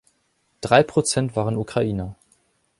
[0.61, 2.15] Drei Prozent waren Ukrainer.